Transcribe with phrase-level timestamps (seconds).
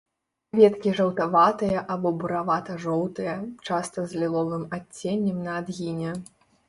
[0.53, 3.35] Кветкі жаўтаватыя або буравата-жоўтыя,
[3.67, 6.11] часта з ліловым адценнем на адгіне.